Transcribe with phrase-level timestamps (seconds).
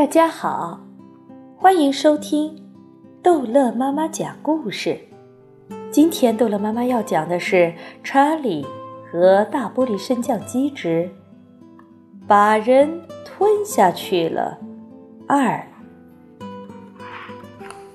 [0.00, 0.80] 大家好，
[1.58, 2.56] 欢迎收听
[3.22, 4.98] 逗乐妈妈讲故事。
[5.90, 7.56] 今天逗乐妈妈要讲的是
[8.02, 8.64] 《查理
[9.12, 11.10] 和大玻璃升降机之
[12.26, 14.56] 把人吞下去了
[15.28, 15.62] 二》。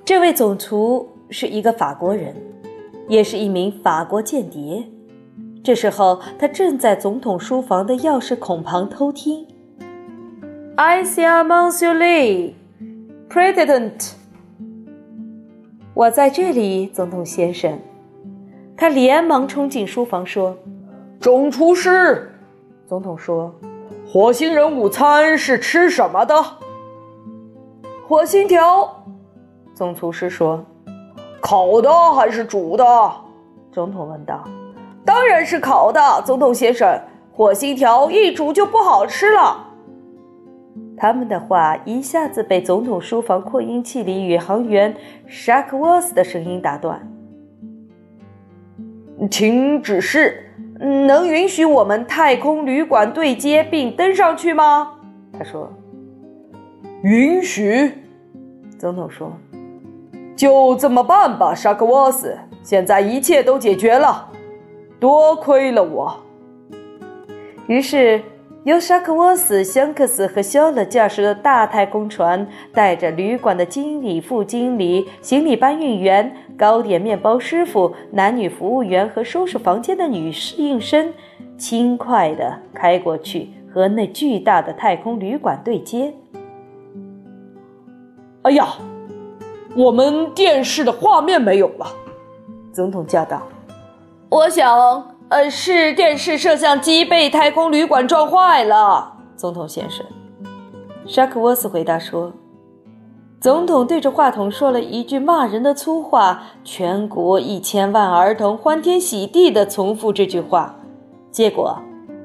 [0.06, 2.36] 这位总厨是一个法国人，
[3.10, 4.88] 也是一名法国间谍。
[5.64, 9.48] 这时候，他正在总统书房的钥匙孔旁偷听。
[10.78, 12.54] I see Monsieur Lee,
[13.30, 14.12] President。
[15.94, 17.80] 我在这里，总统先生。
[18.76, 20.58] 他连忙冲进书房说
[21.22, 22.30] ：“总厨师。”
[22.90, 23.56] 总统说
[24.06, 26.36] ：“火星人午餐是吃什么的？”
[28.06, 29.06] 火星条。
[29.74, 30.66] 总厨师说
[31.40, 32.84] ：“烤的还是煮的？”
[33.72, 34.44] 总统问道。
[35.06, 37.00] 当然是烤的，总统先生。
[37.32, 39.65] 火星条一煮就不好吃了。
[40.98, 44.96] 他们的话一下子被总统书房扩音器里宇航员
[45.28, 47.08] 沙克沃斯的声音打断。
[49.32, 54.92] 请指示，能允许我们太空旅馆对接并登上去吗？
[55.38, 55.72] 他说。
[57.04, 57.92] 允许。
[58.78, 59.32] 总统说。
[60.36, 62.38] 就这么办吧，沙克沃斯。
[62.62, 64.30] 现在一切都解决了。
[65.00, 66.14] 多亏了我。
[67.68, 68.22] 于是，
[68.66, 81.14] 由沙克沃斯、香克斯和肖勒驾驶的大太空船，带着旅馆的经理、副经理、行李搬运员、糕点面包师傅、男女服务员和收拾房间的女侍应生，
[81.60, 86.12] 轻快地开过去，和那巨大的太空旅馆对接。
[88.42, 88.66] 哎呀，
[89.78, 91.86] 我们电视的画面没有了！
[92.74, 93.44] 总统叫道。
[94.28, 100.06] 我想，呃，是电视摄像机被太空旅馆撞坏了，总统先生。
[101.06, 102.32] 沙克沃斯回答说。
[103.42, 110.74] 总统对着话筒说了一句骂人的粗话，全国一千万儿童欢天喜地地重复这句话，
[111.30, 111.80] 结果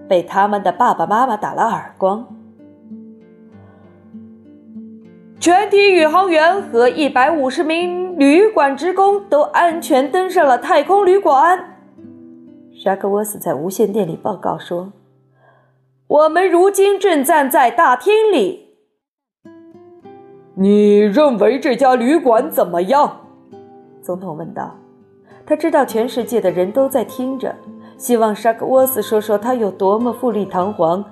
[0.08, 2.26] 被他们的爸爸妈妈打了耳光。
[5.38, 11.69] 全体宇航员和一百五十名旅馆职工都安全登上了太空旅馆。
[12.82, 14.90] 沙克沃斯在无线电里报告说
[16.08, 18.70] ：“我们如今正站在大厅里。
[20.54, 23.20] 你认为这家旅馆怎么样？”
[24.00, 24.74] 总统问道。
[25.44, 27.54] 他知道全世界的人都在听着，
[27.98, 31.04] 希望沙克沃斯说说他有多么富丽堂皇。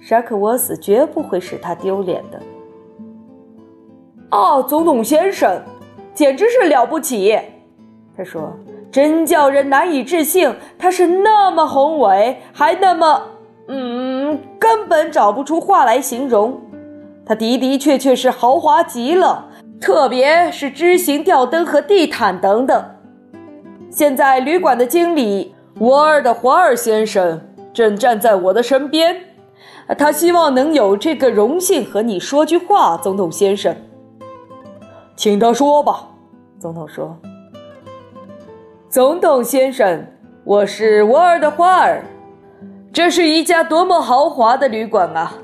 [0.00, 2.42] 沙克沃斯绝不会使他丢脸的。
[4.30, 5.62] 啊，总统先生，
[6.12, 7.38] 简直是了不起！
[8.16, 8.52] 他说。
[8.90, 13.22] 真叫人难以置信，他是那么宏伟，还那么……
[13.68, 16.58] 嗯，根本找不出话来形容。
[17.26, 19.46] 他的的确确是豪华极了，
[19.78, 22.84] 特别是枝形吊灯和地毯等等。
[23.90, 27.40] 现在旅馆的经理沃尔的华尔先生
[27.74, 29.14] 正站在我的身边，
[29.98, 33.76] 他希望能有这个荣幸和你说句话，总统先生。
[35.14, 36.08] 请他说吧，
[36.58, 37.14] 总统说。
[38.90, 40.02] 总统先生，
[40.44, 42.02] 我是沃尔德花尔。
[42.90, 45.34] 这是一家多么豪华的旅馆啊！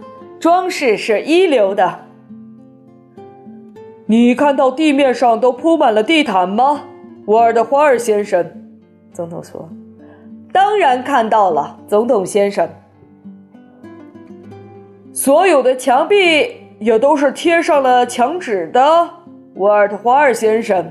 [0.41, 2.06] 装饰是一流的。
[4.06, 6.84] 你看到地面上都铺满了地毯吗，
[7.27, 8.50] 沃尔德花尔先生？
[9.12, 9.69] 总统说
[10.50, 12.66] ：“当然看到了，总统先生。
[15.12, 16.16] 所有的墙壁
[16.78, 19.10] 也都是贴上了墙纸的，
[19.56, 20.83] 沃尔特花尔先生。”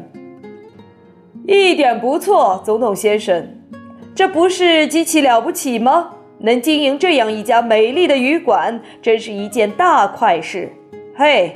[1.46, 3.48] 一点不错，总统先生，
[4.16, 6.12] 这不是极其了不起吗？
[6.40, 10.72] 能经营这样一家美丽的旅馆，真是一件大快事。
[11.16, 11.54] 嘿，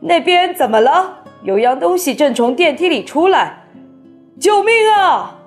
[0.00, 1.18] 那边怎么了？
[1.42, 3.64] 有样东西正从电梯里出来！
[4.38, 5.38] 救命啊！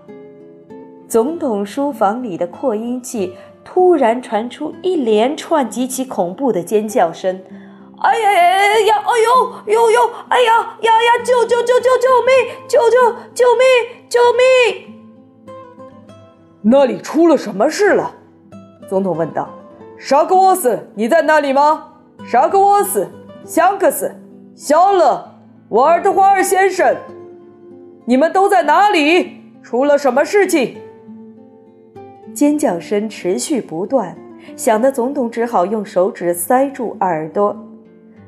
[1.08, 3.34] 总统书房里的扩音器
[3.64, 7.42] 突然传出一连串极其恐怖的尖叫声。
[8.02, 9.04] 哎呀呀呀！
[9.06, 10.12] 哎呦呦呦！
[10.30, 11.24] 哎呀呀呀！
[11.24, 12.34] 救救救救救命！
[12.68, 12.98] 救救
[13.34, 13.66] 救命！
[14.10, 14.94] 救命！
[16.62, 18.14] 那里出了什么事了？
[18.90, 19.50] 总统问道。
[19.98, 21.94] 沙克沃斯，你在那里吗？
[22.26, 23.08] 沙克沃斯、
[23.46, 24.14] 香克斯、
[24.56, 25.32] 肖勒、
[25.70, 26.96] 瓦尔德华尔先生，
[28.06, 29.42] 你们都在哪里？
[29.62, 30.78] 出了什么事情？
[32.34, 34.18] 尖叫声持续不断，
[34.58, 37.56] 响得总统只好用手指塞住耳朵。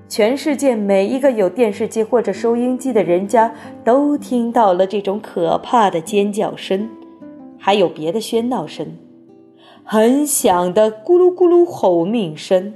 [0.07, 3.53] 全世界每一个有电视机或者收音机的人家
[3.83, 6.87] 都听到了这种可怕的尖叫声，
[7.57, 8.95] 还有别的喧闹声，
[9.83, 12.75] 很响的咕噜咕噜吼命声，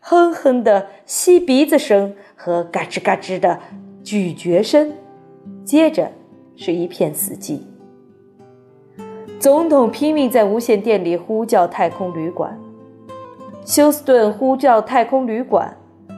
[0.00, 3.58] 哼哼的吸鼻子声和嘎吱嘎吱的
[4.02, 4.92] 咀嚼声，
[5.64, 6.10] 接着
[6.56, 7.60] 是一片死寂。
[9.38, 12.58] 总统拼命在无线电里呼叫太空旅馆，
[13.64, 15.76] 休斯顿呼叫太空旅馆，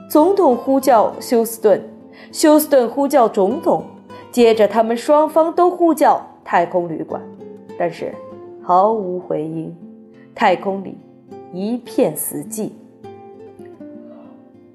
[0.08, 1.82] 总统呼叫休斯顿，
[2.30, 3.84] 休斯顿呼叫总统，
[4.30, 7.20] 接着他们双方都呼叫太空旅馆，
[7.78, 8.14] 但是
[8.62, 9.74] 毫无回音。
[10.34, 10.98] 太空里
[11.52, 12.70] 一片死寂。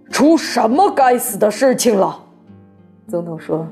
[0.10, 2.24] 出什么该死的事情了？
[3.08, 3.68] 总统说：“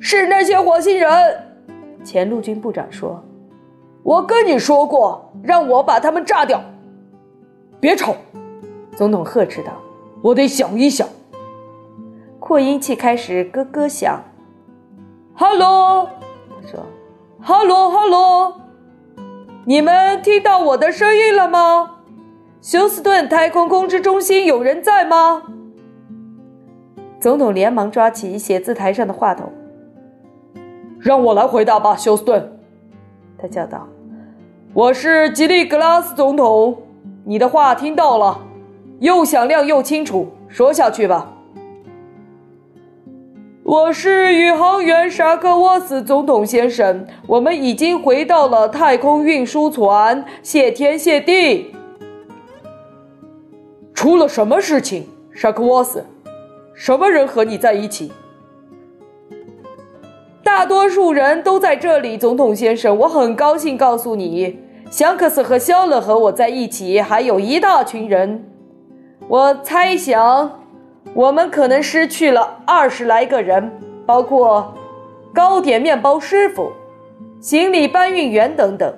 [0.00, 1.10] 是那些火星人。”
[2.02, 3.22] 前陆军部长说
[4.02, 6.60] ：“我跟你说过，让我把他们炸掉。”
[7.78, 8.14] 别吵！
[9.00, 9.72] 总统呵斥道
[10.20, 11.08] ：“我得想一想。”
[12.38, 14.22] 扩音器开始咯咯响。
[15.34, 16.06] 哈喽，
[16.60, 16.84] 他说
[17.40, 18.52] ：“哈喽，哈喽，
[19.64, 21.92] 你们听到我的声音了吗？
[22.60, 25.44] 休斯顿太空控制中心有人在吗？”
[27.18, 29.50] 总统连忙抓起写字台上的话筒。
[30.98, 32.60] 让我来回答吧，休斯顿，
[33.38, 33.88] 他叫道
[34.74, 36.82] ：“我是吉利格拉斯总统，
[37.24, 38.42] 你的话听到了，
[39.00, 41.32] 又响亮又清楚，说下去吧。”
[43.64, 51.72] 我是宇航员沙克沃斯总统先生，我们已经回到了太空运输船，谢天谢地。
[53.94, 56.04] 出了什么事情，沙克沃斯？
[56.74, 58.10] 什么人和你在一起？
[60.42, 64.58] 大多数人都在这里，总统先生，我很高兴告诉你，
[64.90, 68.49] 香克斯和肖勒和我在一起，还有一大群人。
[69.30, 70.58] 我猜想，
[71.14, 73.70] 我们可能失去了二十来个人，
[74.04, 74.74] 包括
[75.32, 76.72] 糕点面包师傅、
[77.38, 78.92] 行李搬运员等等。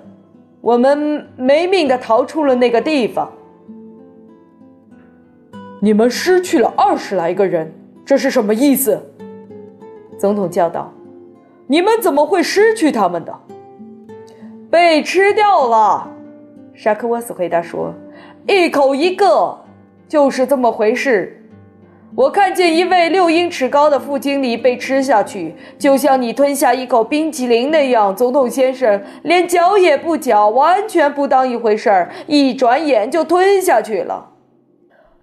[0.63, 3.31] 我们没命的逃出了那个地方。
[5.83, 7.71] 你们失去了二十来个人，
[8.03, 9.13] 这是什么意思？
[10.19, 10.91] 总统叫道。
[11.67, 13.39] 你们怎么会失去他们的？
[14.71, 16.09] 被吃掉了，
[16.73, 17.93] 沙克沃斯回答说
[18.49, 19.59] ：“一口一个，
[20.13, 21.43] 就是这么回事。
[22.15, 28.15] 我看见一位六英尺高的副经理被吃下去，就像你吞下一口冰淇淋那样。
[28.15, 34.33] 总统先生连嚼也不嚼，完全不当一回事儿，一转眼就吞下去了。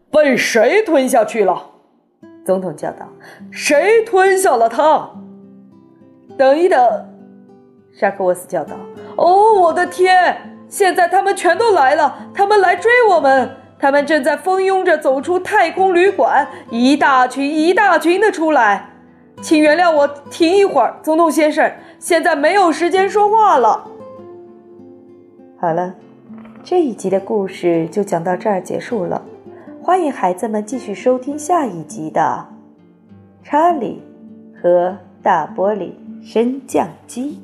[0.09, 1.67] 被谁吞下去了？”
[2.43, 3.07] 总统叫道
[3.53, 5.07] ：“谁吞下了他？”
[6.35, 6.79] 等一等，
[7.93, 8.75] 沙克沃斯叫道
[9.17, 10.35] ：“哦，我的天！
[10.67, 18.89] 现在他们全都来了，他们来追我们，他们正在蜂拥着走出太空旅馆，一大群一大群的出来。
[19.41, 23.89] 请原谅我停一会儿，总统先生，现在没有时间说话了。”
[25.59, 25.95] 好了，
[26.63, 29.21] 这一集的故事就讲到这儿结束了。
[29.81, 32.45] 欢迎孩子们继续收听下一集的
[33.47, 34.03] 《查理
[34.61, 35.77] 和大玻璃》。
[36.21, 37.41] 升降机。